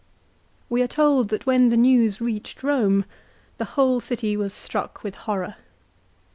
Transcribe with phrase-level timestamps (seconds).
[0.67, 3.03] We are told that when the news reached Eome
[3.59, 5.57] the whole city was struck with horror.